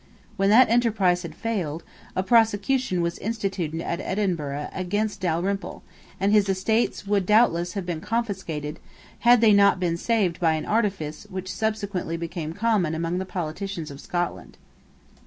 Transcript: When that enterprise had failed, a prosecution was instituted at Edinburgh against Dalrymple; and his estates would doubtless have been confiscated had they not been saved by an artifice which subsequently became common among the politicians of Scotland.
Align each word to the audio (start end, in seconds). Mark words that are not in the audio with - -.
When 0.35 0.49
that 0.49 0.67
enterprise 0.67 1.21
had 1.21 1.35
failed, 1.35 1.83
a 2.15 2.23
prosecution 2.23 3.03
was 3.03 3.19
instituted 3.19 3.81
at 3.81 4.01
Edinburgh 4.01 4.69
against 4.73 5.19
Dalrymple; 5.21 5.83
and 6.19 6.31
his 6.31 6.49
estates 6.49 7.05
would 7.05 7.23
doubtless 7.27 7.73
have 7.73 7.85
been 7.85 8.01
confiscated 8.01 8.79
had 9.19 9.41
they 9.41 9.53
not 9.53 9.79
been 9.79 9.97
saved 9.97 10.39
by 10.39 10.53
an 10.53 10.65
artifice 10.65 11.27
which 11.29 11.53
subsequently 11.53 12.17
became 12.17 12.53
common 12.53 12.95
among 12.95 13.19
the 13.19 13.25
politicians 13.29 13.91
of 13.91 14.01
Scotland. 14.01 14.57